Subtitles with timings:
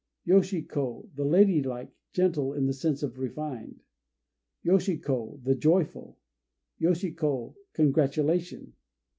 [0.25, 3.83] Yoshi ko "The Lady like," gentle in the sense of refined.
[4.63, 6.17] Yoshi ko "The Joyful."
[6.79, 8.73] Yoshi ko "Congratulation."